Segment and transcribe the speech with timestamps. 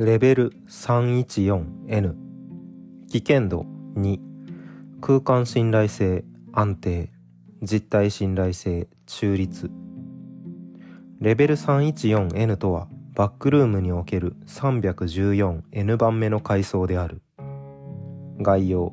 [0.00, 2.14] レベル 314N
[3.10, 3.66] 危険度
[3.96, 4.20] 2
[5.00, 7.10] 空間信頼性安定。
[7.62, 9.72] 実体信頼性中立。
[11.18, 12.86] レベル 314N とは
[13.16, 17.20] バックルームにおける 314N 番目の階層である。
[18.40, 18.92] 概要。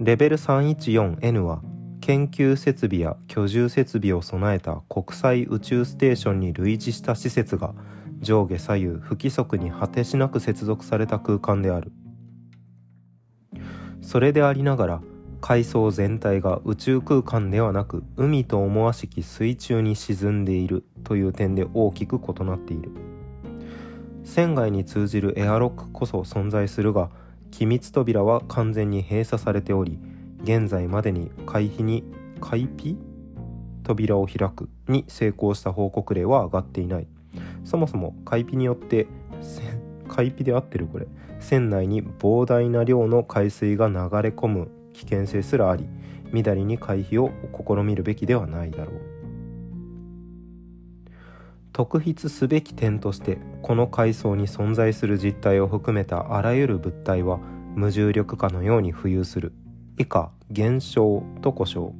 [0.00, 1.62] レベル 314N は
[2.00, 7.76] 研究設備や居住設備を備えた国際宇宙ステーションに類似した施設が
[8.20, 11.92] 上下左右不規則に果てしなく接続された空間である。
[14.00, 15.02] それでありながら
[15.40, 22.90] 海藻全体が宇宙空間ではなく海と思わしき水中に沈んでいるという点で大きく異なっている。
[24.24, 27.10] 船外に通じるエアロックこそ存在するが
[27.52, 29.98] 機密扉は完全に閉鎖されており
[30.42, 32.04] 現在までに回避に
[32.40, 32.98] 開ピ
[33.84, 37.06] 扉を開くに成功した報告例は上がっていない。
[37.66, 39.08] そもそも開ピによって
[40.08, 41.08] 開ピで合ってるこれ。
[41.40, 43.98] 船内に膨大な量の海水が流れ
[44.30, 45.86] 込む危険性すらあり
[46.32, 49.00] みだりに回避を試みるべきではないだろう。
[51.72, 57.38] 特筆すべき点としてこの階層に存在する実態を含めたあらゆる物体は
[57.74, 59.52] 無重力化のように浮遊する。
[59.98, 61.94] 以下現象と呼称。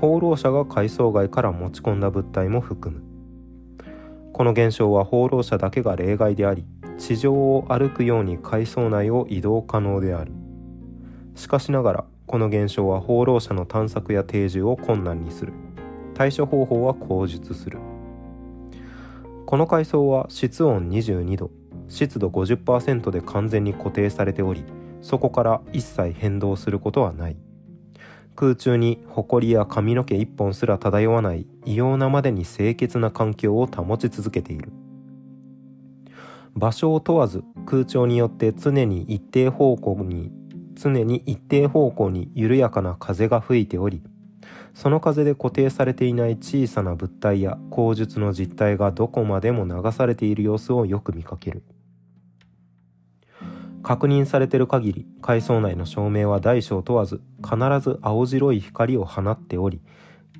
[0.00, 3.03] 放浪者が階層外から持ち込んだ物体も含む。
[4.34, 6.64] この現象は放浪者だけが例外であり
[6.98, 10.32] 地上を歩くように階層内を移動可能である。
[11.36, 15.52] しかしながらこの現象は放浪者の探索や定住を困難にする。
[16.14, 17.78] 対処方法は口述する。
[19.46, 21.52] この階層は室温22度
[21.86, 24.64] 湿度50%で完全に固定されており
[25.00, 27.36] そこから一切変動することはない。
[28.36, 34.72] 空中に埃や髪の毛一本すら漂わない異様なまでに清潔な環境を保ち続けている。
[36.56, 40.30] 場所を問わず空調によって常に一定方向に
[40.74, 44.02] 常に一定方向に緩やかな風が吹いており
[44.72, 51.62] その風で固定されていない小さな物体や口述の実体がどこまでも流されている様子をよく見かける。
[53.84, 59.80] 確認されてる限り海藻内の照明は大小問わず必ず青白い光を放っており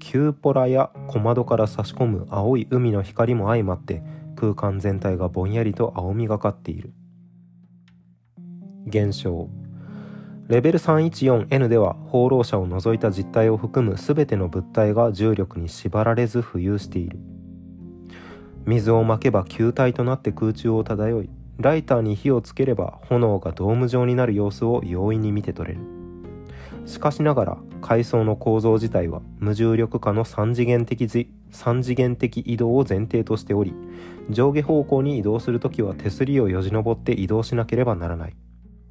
[0.00, 4.02] キューポラや小窓から差し込む青い海の光も相まって
[4.34, 6.92] 空間全体がぼんやりと青みがかっている。
[8.86, 9.48] 現象。
[10.48, 17.18] レベル 314N では放浪者を除いた実体を含む全ての物体が重力に縛られず浮遊している。
[18.66, 25.80] 水をまけば球体となって空中を漂いライターに火をつければ炎がドーム状になる様子を容易に見て取れる。
[26.86, 33.74] しかしながら階層の構造自体は無重力化の3次元的3次元的移動を前提としており
[34.28, 38.36] 上下方向に移動するときは手すりをよじ登って移動しなければならない。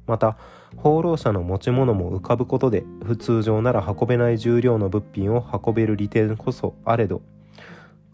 [0.06, 0.36] また
[0.76, 7.22] 放浪者の持ち物も浮かぶことで普通常なら運べない重量の物品を運べる利点こそあれど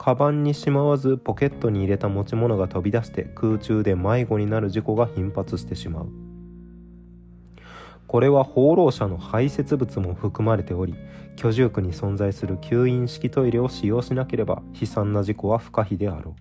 [0.03, 6.09] カバンにしまわずポケットに入れた持ち物が飛び出して空中で迷子になる事故が頻発してしまう。
[8.06, 10.94] これは放浪者の排泄物も含まれており
[11.37, 16.34] 居住区に存在する吸引式トイレを使用しなければ悲惨な事故は不可避であろ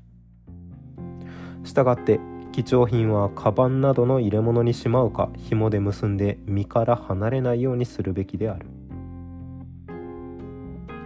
[1.66, 1.68] う。
[1.68, 2.22] したがって
[2.54, 8.68] 貴重品はカバンなどの入れ物にしまうか紐で結んで身から離れないようにするべきである。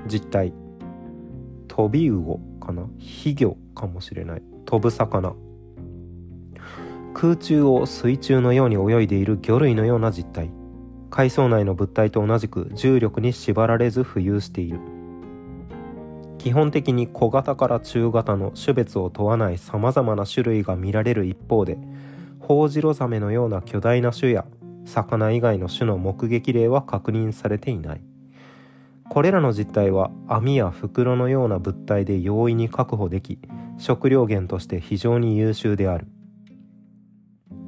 [0.05, 0.53] 実態
[1.75, 2.87] 飛び魚かな？
[2.99, 4.43] 飛魚かもしれない。
[4.65, 5.33] 飛ぶ魚。
[7.15, 10.51] 空中を水中のように泳いでいる魚類のような実態。
[11.09, 14.79] 海藻内の物体と同じく重力に縛られず浮遊している。
[16.37, 21.79] 基本的に小型から中型の種別を問わないさまざまな種類が見られる一方で
[22.39, 24.45] ホウジロザメのような巨大な種や
[24.85, 28.03] 魚以外の種の目撃例は確認されていない。
[29.09, 33.39] これらの実態は網や袋のような物体で容易に確保でき
[33.77, 36.07] 食料源として非常に優秀である。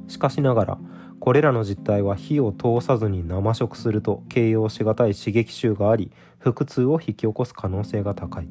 [0.08, 0.78] しかしながら
[1.20, 8.48] これらの実態は火を通さずに生食すると形容しがたい刺激臭があり腹痛を引き起こす可能性が高い。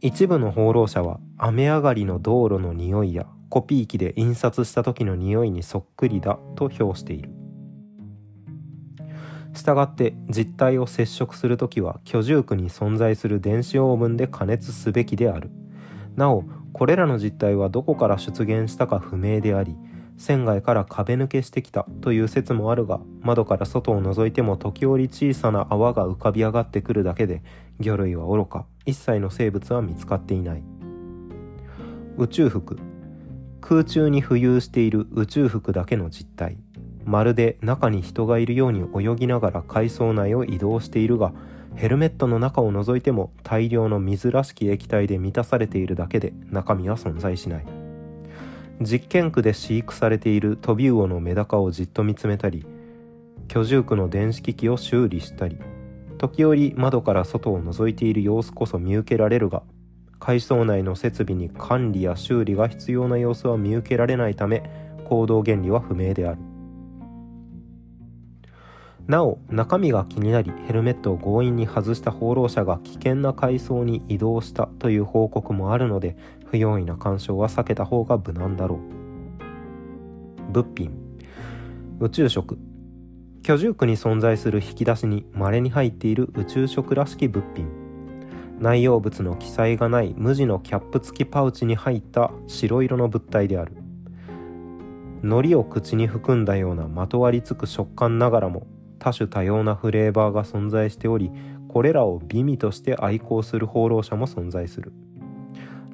[0.00, 7.39] 一部の放浪者は雨上がりの道路の匂いやコピー機で印刷した時の匂いにそっくりだと評している。
[9.54, 15.50] したがって実体を接触する時は居住区に存在する電子オーブンで加熱すべきである。
[16.16, 19.76] なおこれらの実態はどこから出現したか不明であり
[20.16, 27.42] 船外から壁抜けしてきたという説もあるが窓から外を覗いても時折小さな泡が浮かび上がってくるだけで
[27.80, 28.66] 魚類は愚か。
[28.86, 30.62] 一切の生物は見つかっていない。
[32.18, 32.78] 宇宙服。
[33.60, 36.58] 空中に浮遊している宇宙服だけの実態。
[37.04, 41.32] まるで中に人がいるように泳ぎながら海藻内を移動しているが
[41.76, 47.80] ヘルメットの中を覗いても大量の水らしき液体で満たされているだけで中身は存在しない。
[48.82, 52.64] 実験区で飼育されているトビウオのメダカをじっと見つめたり
[53.48, 55.58] 居住区の電子機器を修理したり
[56.16, 59.62] 時折窓から外を覗いている様子こそ見受けられるが
[60.18, 64.62] 海藻内の設備に管理や修理が必要な様子は見受けられないため
[65.04, 66.49] 行動原理は不明である。
[69.06, 76.16] なお中身が気になりヘルメットを強引に外した放浪者が危険な階層に移動したという報告もあるので
[76.46, 80.52] 不用意な干渉は避けた方が無難だろう。
[80.52, 80.92] 物品。
[82.00, 82.58] 宇宙食
[83.42, 87.68] 居住区に存在する引き出しに稀に入っている宇宙食らしき物品。
[88.58, 93.72] 内容物の記載がない無地のキャップ付きパウチに入った白色の物体である。
[95.22, 98.66] 海苔を口に含んだようなまとわりつく食感ながらも
[99.00, 101.32] 多種多様なフレーバーが存在しており
[101.68, 104.92] これらを美味として愛好する放浪者も存在する。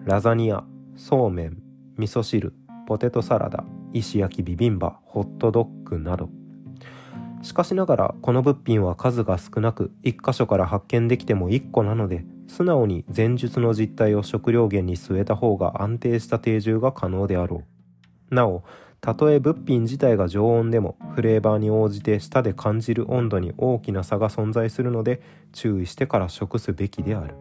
[0.05, 0.64] ラザニア
[0.97, 1.58] そうめん
[1.97, 2.55] 味噌汁
[2.87, 6.29] ポテトサラダ石焼きビビンバホットドッグなど。
[7.43, 17.62] しかしながらこの物品は数が少なく1箇所から発見できても1個なので素直に前述の実態を食料源に据えた方が安定した定住が可能であろ
[18.31, 18.35] う。
[18.35, 18.64] なお
[19.00, 25.22] たとえ物品自体が常温でもフレーバーに応じて舌で感じる温度に大きな差が存在するので
[25.52, 27.34] 注意してから食すべきである。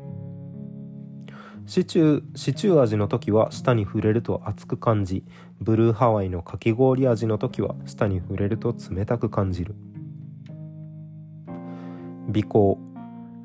[1.67, 5.23] シチューシチュー味の時は舌に触れると熱く感じ
[5.59, 9.75] ブルーハワイのかき氷味の時は舌に触れると冷たく感じる。
[12.29, 12.77] 尾行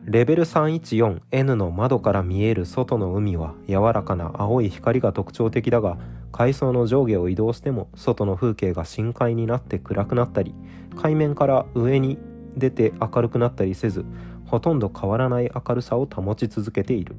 [0.05, 5.99] レベル 314N の窓から見える外の海は柔らかな青い光が特徴的だが
[6.33, 10.55] 海藻の上下を移動しても外の風景が深海になって暗くなったり
[10.97, 12.19] 海面から上に
[12.57, 14.05] 出て明るくなったりせず
[14.47, 17.17] ほとんど変わらない明るさを保ち続けている。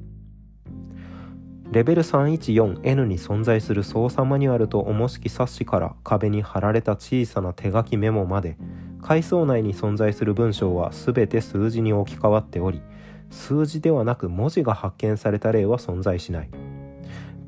[1.72, 8.58] レベル 314N に存在する操作マニュアルと重しき冊子から壁に貼られた小さな手書きメモまで
[9.02, 12.82] 階層内に存在する文章は全て数字に置き換わっており
[13.30, 16.50] 数字ではなく文字が発見された例は存在しない。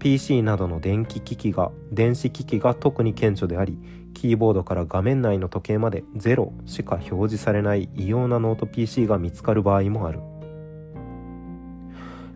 [0.04, 3.78] PC などの電気機器が電子機器が特に顕著であり
[4.14, 10.20] キーボードから画面内の時計まで0しか表示されない異様なノート PC が見つかる場合もある。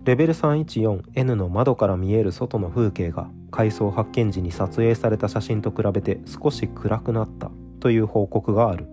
[0.05, 8.87] レベル 314N の窓から見える外の風景が階層発見時に撮影された写真と比べて少し暗くなったという報告がある。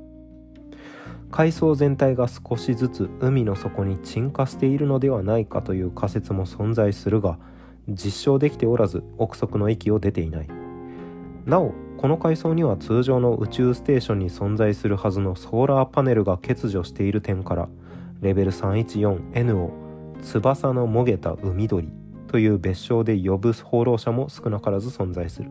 [1.30, 7.38] 海藻全体が少しずつ海の底に沈下しているのではないかという仮説も存在するが
[7.88, 10.48] 実証できておらず憶測の域を出ていない。
[11.46, 17.68] なおこの海藻には通常の宇宙ステーションに存在するはずのソーラーパネルが欠如している点から
[18.20, 19.72] レベル 314N を
[20.22, 21.88] 翼のもげた海鳥
[22.28, 25.50] という別称で呼ぶ放浪者も少なからず存在する。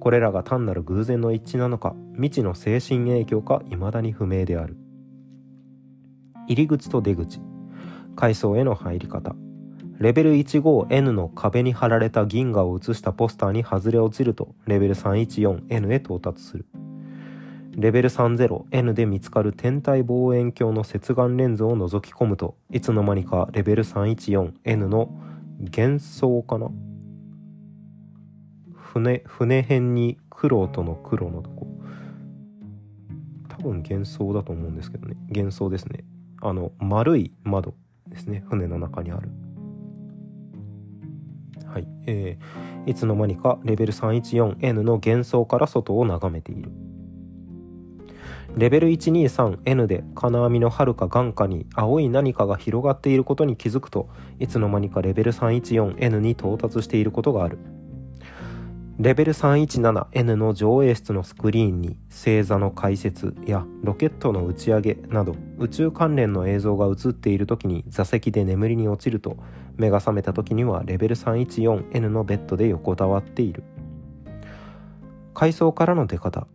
[0.00, 4.76] これらが単なる偶然の一致なのか未知の精神影響か未だに不明である。
[6.48, 7.40] 入り口と出口
[8.16, 9.36] 階層への入り方。
[10.02, 16.66] レベル 15N の壁に貼られた銀河を写したポスターに外れ落ちるとレベル 314N へ到達する。
[17.76, 25.08] レベル 30N で見つかる天体望遠鏡の接眼レンズを覗き込むといつの間にかレベル 314N の
[25.60, 26.68] 幻想かな。
[28.74, 31.68] 船船辺に黒との黒のとこ。
[33.48, 35.14] 多分幻想だと思うんですけどね。
[35.32, 36.02] 幻想ですね。
[36.40, 37.74] あの丸い窓
[38.08, 38.42] ですね。
[38.48, 39.30] 船の中にある。
[41.72, 46.70] はい、えー、いつの間にかレベル 314N の幻想から外を眺めている。
[48.58, 57.58] レベル 123N で金網のはるか眼下に青い何かが広がっていることに気づくといつの間にかレベル 314N に到達していることがある。
[58.98, 69.38] レベル 317N の上映室のスクリーンに星座の解説やロケットの打ち上げなど宇宙関連の映像が映っている時に座席で眠りに落ちると
[69.76, 73.64] 目が覚めた時にはレベル 314N のベッドで横たわっている。
[75.34, 76.46] 階層からの出方。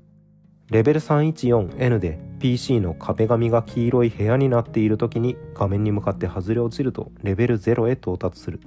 [0.69, 8.59] レベル 314N で PC の壁紙が黄色い部屋になっている時に画面に向かって外れ落ちるとレベル0へ到達する。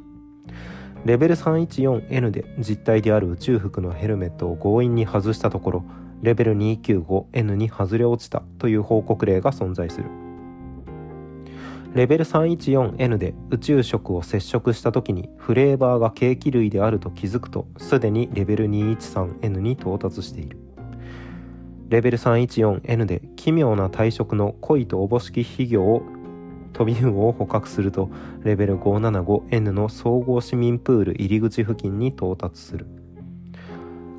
[1.05, 5.85] レベル 314N で実体である宇宙服のヘルメットを強引に外したところ
[6.21, 10.11] レベル 295N に外れ落ちたという報告例が存在する。
[11.95, 20.59] レベル 314N で宇宙食を接触した時にフレーバーがケーキ類であると気づくとすでにレベル 213N に到達している。
[21.89, 26.03] レベル 314N で奇妙な体色の恋とおぼしき肥魚を
[26.73, 28.11] 飛び魚を捕獲すると
[28.43, 32.87] レベル 575N の総合市民プール入り口付近に到達する。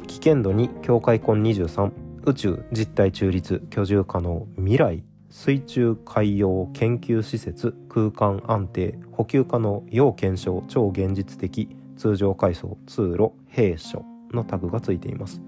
[0.08, 1.91] 危険度2境界根23
[2.25, 14.03] 宇宙実体中立居住可能未来水中海洋研究施設空間安定補給可能要検証超現実的通常階層通路兵所
[14.34, 15.41] のタグがついています。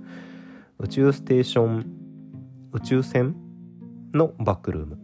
[0.79, 1.85] 宇宙ステーション
[2.71, 3.35] 宇宙船
[4.13, 5.02] のバックルーム。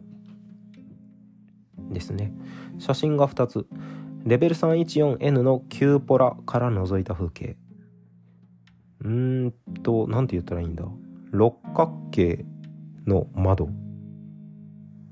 [1.92, 2.34] ですね。
[2.78, 3.68] 写真が2つ。
[4.26, 7.58] レベル 314N のキューポラから覗いた風景。
[9.02, 10.86] うーんと何て言ったらいいんだ？
[11.32, 12.46] 六角形
[13.08, 13.70] の窓。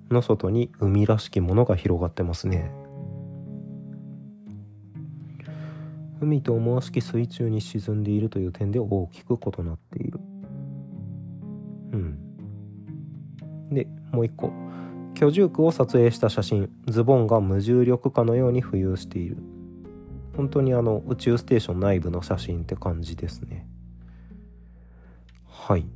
[0.10, 2.72] の外に海らしきものが広がってますね。
[6.20, 10.20] 海と思わしき水中に沈んでいるという点で大きく異なっている。
[11.94, 12.20] うん。
[13.70, 14.52] でもう一個。
[15.18, 19.38] 居住区を撮影した写真ズボンが無重力化のように浮遊している。
[20.36, 23.68] 本当にあの宇宙ステーション内部の写真って感じですね。
[25.48, 25.88] はい。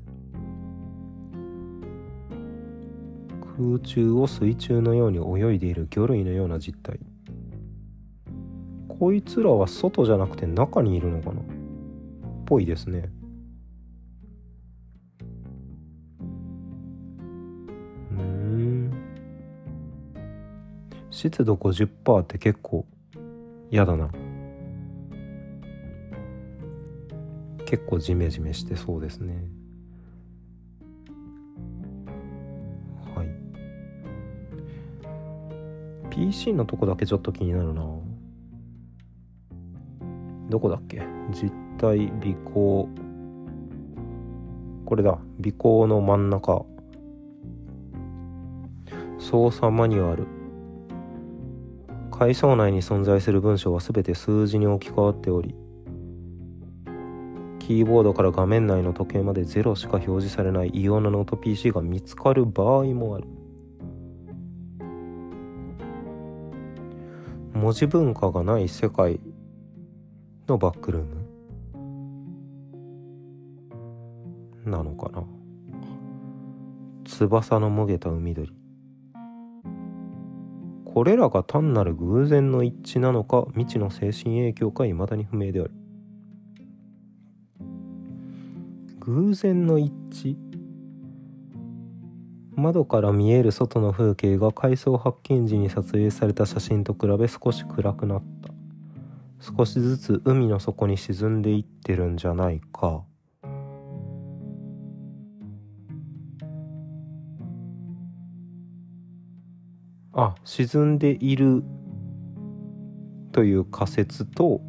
[3.59, 6.99] 空中を水中のように泳いでいる魚類のような実態。
[8.87, 11.41] こいつらは外じゃなくて中にいるのかな？
[11.41, 11.43] っ
[12.47, 13.11] ぽいですね。
[21.11, 22.85] 湿度50%って結構
[23.69, 24.09] 嫌だな。
[27.65, 29.45] 結構ジメジメしてそうですね。
[33.15, 33.27] はい。
[36.09, 37.85] PC のとこだけちょっと気になるな。
[40.49, 41.01] どこだっけ？
[41.31, 42.89] 実体備考。
[44.85, 45.17] これだ。
[45.39, 46.65] 備考の真ん中。
[49.17, 50.40] 操作マニュアル。
[52.21, 55.55] 階層内に存在する文章は全て数字に置き換わっており
[57.57, 63.25] キーボードから画面内の時計まで0しか表示されない異様なノート PC が見つかる場合もある。
[67.53, 69.19] 文字文化がない世界
[70.47, 71.05] のバックルー
[74.65, 74.69] ム。
[74.69, 75.23] なのかな。
[77.03, 78.60] 翼のもげた海鳥。
[80.93, 85.71] これらが単なる偶然の一致なのか未知の精神影響か未だに不明である。
[88.99, 90.35] 偶然の一致。
[92.55, 98.51] 窓から見える外の風景が海藻発見時に撮影された写真と比べ少し暗くなった。
[99.39, 103.03] 少しずつ海の底に沈んでいってるんじゃないか。
[110.13, 111.63] あ沈んでいる
[113.31, 114.61] という仮説と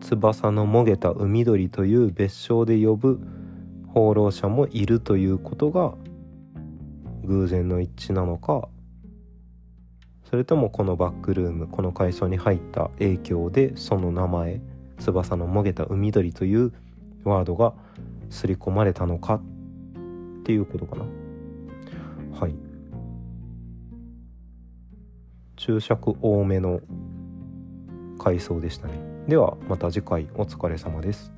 [0.00, 3.20] 翼のもげた海鳥という別称で呼ぶ
[3.88, 5.94] 放浪者もいるということが
[7.24, 8.68] 偶然の一致なのか
[10.28, 14.60] それともこのバックルームこの階層に入った影響でその名前
[15.00, 16.72] 翼のもげた海鳥という
[17.24, 17.74] ワードが
[18.28, 21.04] 刷り込まれたのかっていうことかな。
[22.38, 22.69] はい。
[25.60, 26.80] 注釈多めの
[28.18, 28.94] 階層でしたね。
[29.28, 31.34] ではまた次回お疲れ様です。